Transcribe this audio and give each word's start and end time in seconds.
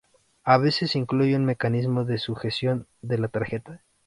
A 0.43 0.57
veces 0.57 0.89
se 0.89 0.97
incluye 0.97 1.35
un 1.35 1.45
mecanismo 1.45 2.05
de 2.05 2.17
sujeción 2.17 2.87
de 3.03 3.19
la 3.19 3.27
tarjeta. 3.27 3.83